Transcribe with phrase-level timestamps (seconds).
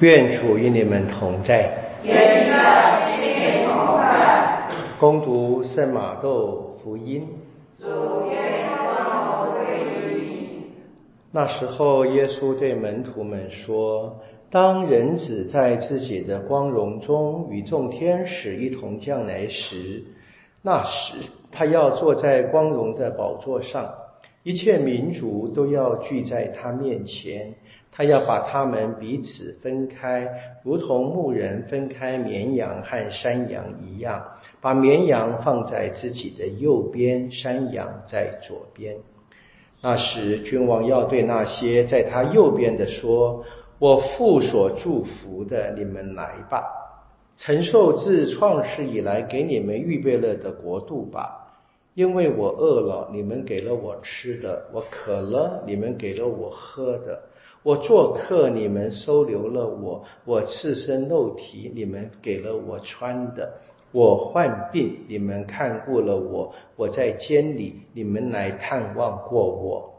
[0.00, 1.70] 愿主与你们同在。
[2.02, 2.56] 愿你的
[3.06, 4.68] 心灵同在。
[4.98, 7.28] 恭读圣马窦福音。
[7.78, 7.86] 主
[8.28, 10.48] 愿光归于你。
[11.30, 14.16] 那时候，耶稣对门徒们说
[14.50, 20.02] ：“当人子在自己的光荣中与众天使一同降来时，
[20.60, 21.14] 那时
[21.52, 23.94] 他要坐在光荣的宝座上，
[24.42, 27.54] 一切民族都要聚在他面前。”
[27.96, 30.28] 他要把他们彼此分开，
[30.64, 34.20] 如同牧人分开绵羊和山羊一样，
[34.60, 38.96] 把绵羊放在自己的右边，山羊在左边。
[39.80, 43.44] 那时，君王要对那些在他右边的说
[43.78, 46.64] ：“我父所祝福的，你们来吧，
[47.36, 51.42] 承受自创世以来给你们预备了的国度吧。
[51.94, 57.22] 因为我饿了，你们给了我吃的；我渴了，你们给了我喝的。”
[57.64, 63.48] 我做客，你们收留了我；我赤身露体，你们给了我穿的；
[63.90, 69.94] 我患病，你们看顾了我；我在监里，你们来探望过我。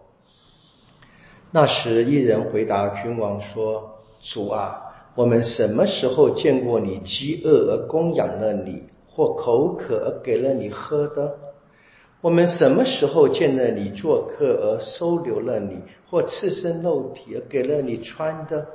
[1.52, 4.80] 那时，一人回答君王说：“主啊，
[5.16, 11.36] 我们什么时候见过你饥饿而供养了你，或口渴而给了你喝的？”
[12.26, 18.68] 我们什么时候见了你做客而收留了你，或赤身露体而给了你穿的？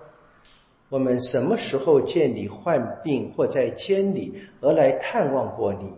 [0.88, 5.90] 我们什么时候见你患病或在监里而来探望过你？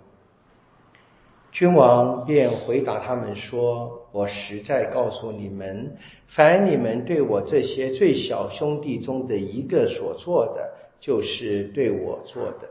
[1.50, 12.70] 君王便回答他们说：“我实在告诉你们，凡你们对我这些最小兄弟中的一个所做的，就是对我做的。”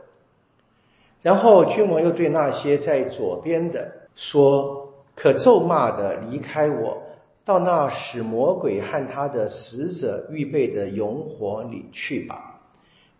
[1.22, 4.01] 然后君王又对那些在左边的。
[4.14, 7.02] 说：“可咒骂的离开我，
[7.44, 12.60] 到那使魔鬼和他的使者预备的永火里去吧。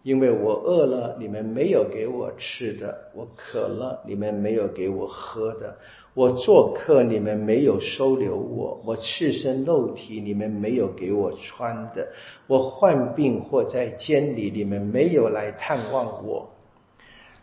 [0.03, 5.77] 因为我饿了，你们没有给我吃的；我渴了，你们没有给我喝的；
[6.15, 12.09] 我做客，你们没有收留我；我赤身露体，你们没有给我穿的；
[12.49, 16.49] 我患病或在监里，你们没有来探望我。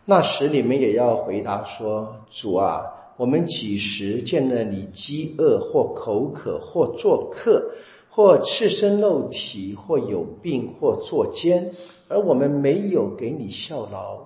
[0.04, 7.72] 那时你们也要回答说：主啊。”我们几时见了你饥饿或口渴或做客
[8.08, 11.72] 或赤身露体或有病或作奸，
[12.08, 14.20] 而我们没有给你效劳？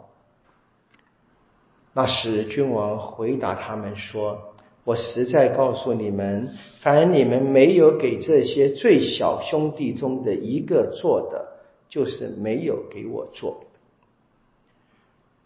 [1.92, 4.54] 那时君王回答他们说
[4.86, 11.48] ：“我实在告诉你们，凡你们没有给这些最小兄弟中的一个做的，
[11.88, 13.64] 就是没有给我做。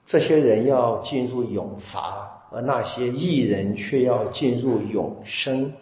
[0.04, 5.72] 这些人要进入永罚。”而那些艺人却要进入永生。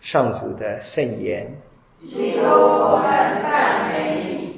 [0.00, 1.56] 上主的圣言。
[2.04, 4.56] 基督，我们赞美你。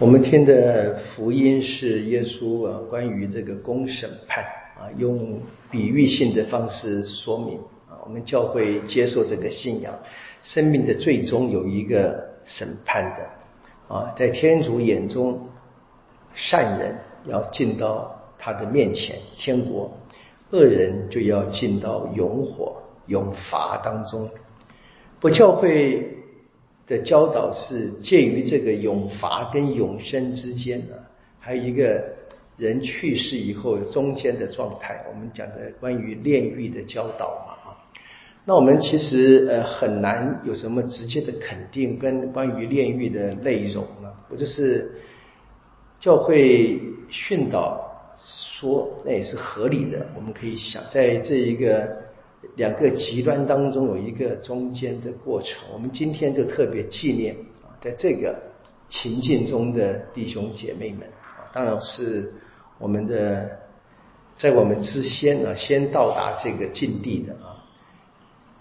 [0.00, 4.42] 我们听的福音是耶稣啊，关于这个公审判
[4.76, 7.58] 啊，用比喻性的方式说明
[7.88, 9.94] 啊，我们教会接受这个信仰，
[10.42, 15.46] 生命的最终有一个审判的啊，在天主眼中。
[16.34, 16.96] 善人
[17.26, 19.90] 要进到他的面前，天国；
[20.50, 24.28] 恶人就要进到永火、永罚当中。
[25.20, 26.06] 不教会
[26.86, 31.02] 的教导是介于这个永罚跟永生之间的，
[31.38, 32.04] 还有一个
[32.56, 35.04] 人去世以后中间的状态。
[35.08, 37.78] 我们讲的关于炼狱的教导嘛，啊，
[38.44, 44.12] 那我们其实呃很难有什么直接的肯定跟关于炼狱的内容呢？
[44.28, 44.90] 我就是。
[46.00, 47.80] 教会训导
[48.16, 50.06] 说，那也是合理的。
[50.14, 51.96] 我们可以想，在这一个
[52.56, 55.58] 两个极端当中，有一个中间的过程。
[55.72, 58.38] 我们今天就特别纪念啊，在这个
[58.88, 62.32] 情境中的弟兄姐妹们啊，当然是
[62.78, 63.50] 我们的，
[64.36, 67.64] 在我们之先呢，先到达这个境地的啊，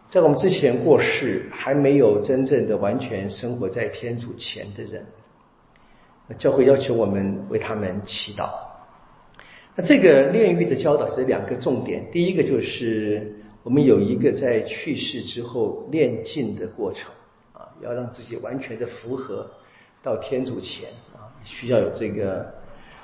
[0.10, 5.06] 在我们之前过世，还没有真正的完全生活在天主前的人。
[6.28, 8.50] 那教会要求我们为他们祈祷。
[9.76, 17.12] 那这个炼狱的教导是两个重点，第一个就是我们有一个在去世之后炼尽的过程
[17.54, 19.50] 啊，要让自己完全的符合
[20.02, 22.54] 到天主前啊，需要有这个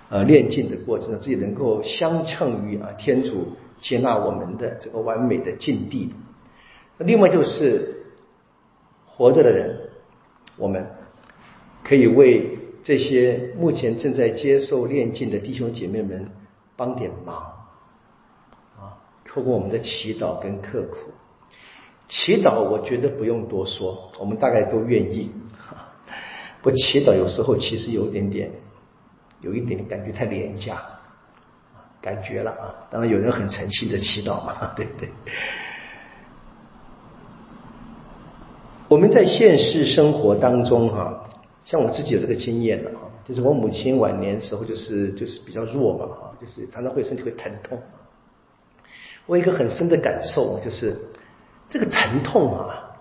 [0.09, 3.47] 呃炼尽的过程，自己能够相称于啊天主
[3.81, 6.13] 接纳我们的这个完美的境地。
[6.97, 8.03] 那另外就是
[9.07, 9.75] 活着的人，
[10.55, 10.87] 我们
[11.83, 12.57] 可以为。
[12.83, 16.29] 这些目前正在接受炼境的弟兄姐妹们，
[16.75, 17.35] 帮点忙
[18.77, 18.97] 啊！
[19.25, 21.11] 透过我们的祈祷跟刻苦，
[22.07, 25.31] 祈祷我觉得不用多说，我们大概都愿意。
[26.63, 28.49] 不祈祷有时候其实有点点，
[29.41, 30.81] 有一点感觉太廉价，
[32.01, 32.87] 感觉了啊。
[32.89, 35.09] 当然有人很诚心的祈祷嘛， 对不对？
[38.87, 41.28] 我们在现实生活当中哈，
[41.69, 47.79] 像我自己有这个经验的啊，就是我母亲晚年时候就是就是比较弱嘛哈，就是常常会身体会疼痛。
[49.27, 50.95] 我有一个很深的感受就是。
[51.71, 52.97] 这个疼痛啊，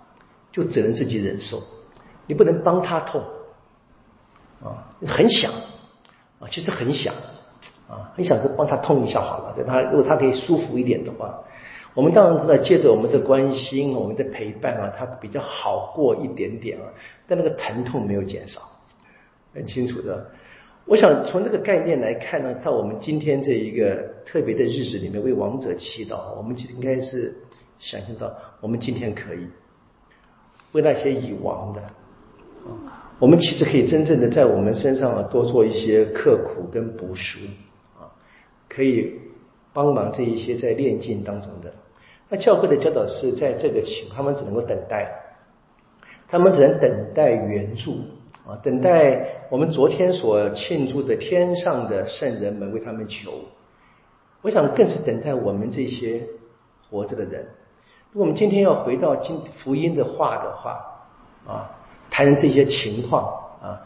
[0.52, 1.62] 就只能自己忍受，
[2.26, 3.24] 你不能帮他痛
[4.62, 5.50] 啊，很想
[6.38, 7.14] 啊，其实很想
[7.88, 11.42] 啊，很想是帮他痛一下好了，他如果他可以舒服一点的话，
[11.98, 16.84] 我们当然知道，借着我们的关心、我们的陪伴啊，他比较好过一点点啊，
[17.26, 18.62] 但那个疼痛没有减少，
[19.52, 20.30] 很清楚的。
[20.86, 27.34] 我想从这个概念来看呢，到我们今天这一个特别的日子里面为王者祈祷，我们其实应该是。
[27.80, 29.46] 想象到我们今天可以
[30.72, 31.80] 为那些已亡的，
[33.20, 37.38] 我们其实可以真正的在我们身上啊多做一些刻苦跟补赎
[37.96, 38.10] 啊，
[38.68, 39.12] 可以
[39.72, 41.72] 帮忙这一些在炼境当中的。
[42.28, 45.10] 那教会的教导是在这个情，他们只能够等待，
[46.28, 48.00] 他们只能等待援助
[48.46, 53.32] 啊，等待我们昨天所庆祝的天上的圣人们为他们求。
[54.42, 56.22] 我想更是等待我们这些
[56.88, 57.46] 活着的人。
[58.12, 60.80] 如果我们今天要回到今福音的话的话，
[61.46, 61.70] 啊，
[62.10, 63.24] 谈这些情况
[63.60, 63.82] 啊，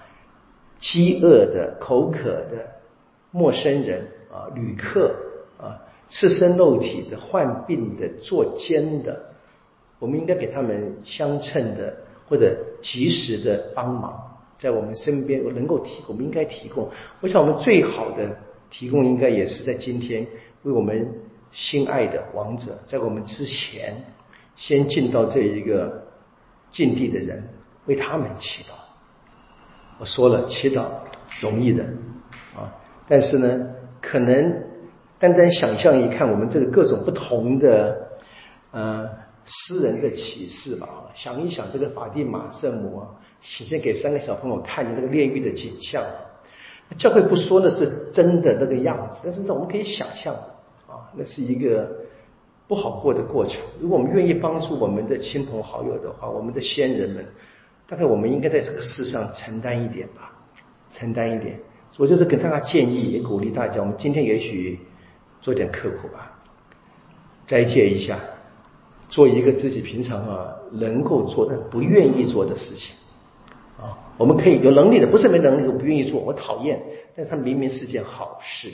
[0.78, 2.68] 饥饿的、口渴的、
[3.30, 5.14] 陌生人啊、旅客、
[6.12, 9.18] 赤身肉体的、患病的、坐监的，
[9.98, 11.96] 我们应该给他们相称的
[12.28, 14.12] 或者及时的帮忙，
[14.58, 16.90] 在我们身边我能够提供，我们应该提供。
[17.20, 18.36] 我想我们最好的
[18.68, 20.26] 提供，应该也是在今天
[20.64, 21.10] 为我们。
[21.54, 23.94] 心爱的王者，在我们之前，
[24.56, 26.02] 先进到这一个
[26.70, 27.46] 境地的人，
[27.84, 28.68] 为他们祈祷。
[29.98, 30.86] 我说了，祈祷
[31.42, 31.84] 容易的
[32.56, 32.72] 啊，
[33.06, 33.66] 但是呢，
[34.00, 34.64] 可能
[35.22, 38.08] 单单想象一看，我们这个各种不同的
[38.72, 39.08] 呃
[39.44, 43.06] 诗人的启示吧，想一想这个法蒂玛圣母啊，
[43.40, 46.02] 显现给三个小朋友看的那个炼狱的景象，
[46.98, 50.34] 教会不说那是真的那个样子，但是我们可以想象。
[50.88, 51.88] 啊那是一个
[52.66, 53.62] 不好过的过程。
[53.80, 57.24] 如果我们愿意帮助我们的亲朋好友的话，我们的先人们，
[57.86, 60.32] 大概我们应该在这个世上承担一点吧，
[60.90, 61.60] 承担一点。
[61.96, 64.80] 我就是给大家建议，也鼓励大家，我们今天也许
[65.42, 66.32] 做点刻苦吧，
[67.44, 68.18] 再戒一下，
[69.10, 72.94] 做一个自己平常啊能够做但不愿意做的事情
[73.76, 74.14] 啊。
[74.16, 76.80] 我们可以有能力的，不是没能力，我不愿意做，我讨厌，
[77.16, 78.68] 但是它明明是件好事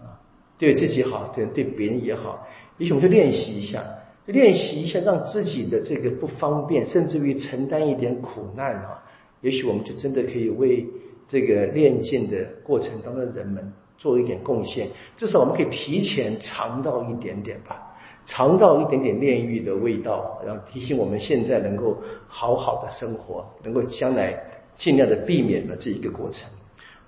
[0.00, 0.18] 啊。
[0.58, 2.46] 对自己好，对对别人也好，
[2.78, 3.84] 也许我们就练习一下，
[4.26, 9.02] 就练习一下，让自己的这个不方便，甚至于承担一点苦难啊，
[9.42, 10.86] 也许我们就真的可以为
[11.28, 17.94] 这个练剑的过程当中的人们做一点贡献，至少我们可以提前尝到一点点吧，
[18.24, 24.42] 尝到一点点炼狱的味道，然后提醒我们现在能够好好的生活，能够将来
[24.78, 26.48] 尽量的避免了这一个过程。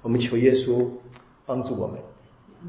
[0.02, 0.86] 我们求耶稣
[1.46, 1.98] 帮助我们。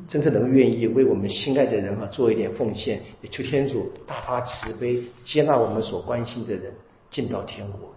[0.08, 6.74] 真正能愿意为我们心爱的人啊做一点奉献，也求天主大发慈悲，接纳我们所关心的人，
[7.12, 7.94] 进到天国。